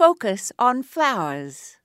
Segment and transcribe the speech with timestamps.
[0.00, 1.76] focus on flowers.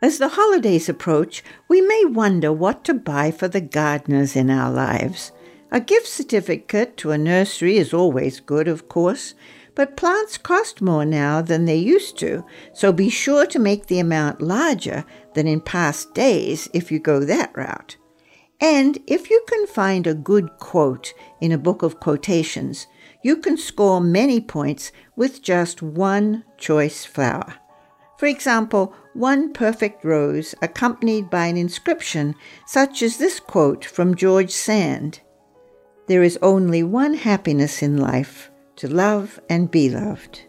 [0.00, 4.70] As the holidays approach, we may wonder what to buy for the gardeners in our
[4.70, 5.32] lives.
[5.72, 9.34] A gift certificate to a nursery is always good, of course,
[9.74, 13.98] but plants cost more now than they used to, so be sure to make the
[13.98, 15.04] amount larger
[15.34, 17.96] than in past days if you go that route.
[18.60, 22.86] And if you can find a good quote in a book of quotations,
[23.22, 27.54] you can score many points with just one choice flower.
[28.18, 32.34] For example, one perfect rose accompanied by an inscription
[32.66, 35.20] such as this quote from George Sand
[36.06, 40.42] There is only one happiness in life to love and be loved.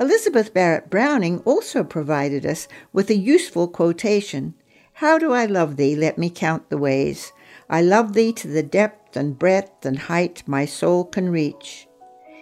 [0.00, 4.54] Elizabeth Barrett Browning also provided us with a useful quotation
[5.00, 5.94] How do I love thee?
[5.94, 7.34] Let me count the ways.
[7.68, 11.86] I love thee to the depth and breadth and height my soul can reach.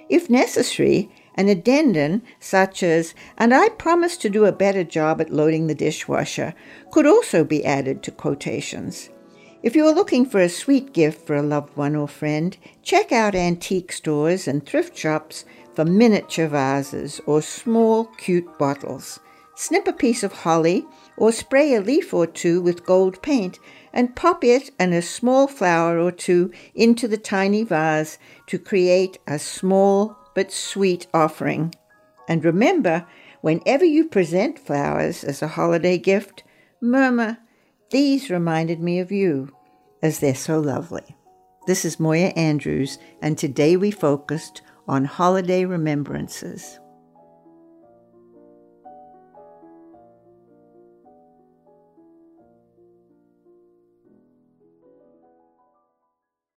[0.09, 5.33] If necessary, an addendum such as, and I promise to do a better job at
[5.33, 6.55] loading the dishwasher,
[6.93, 9.11] could also be added to quotations.
[9.65, 13.11] If you are looking for a sweet gift for a loved one or friend, check
[13.11, 19.19] out antique stores and thrift shops for miniature vases or small, cute bottles.
[19.57, 20.85] Snip a piece of holly
[21.17, 23.59] or spray a leaf or two with gold paint
[23.93, 29.19] and pop it and a small flower or two into the tiny vase to create
[29.29, 31.73] a small but sweet offering.
[32.29, 33.07] And remember,
[33.43, 36.43] whenever you present flowers as a holiday gift,
[36.81, 37.39] murmur,
[37.91, 39.55] These reminded me of you,
[40.03, 41.17] as they're so lovely.
[41.67, 46.81] This is Moya Andrews, and today we focused on holiday remembrances.